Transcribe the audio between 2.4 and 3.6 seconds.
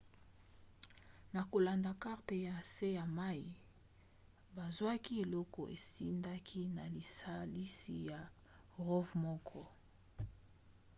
ya nse ya mai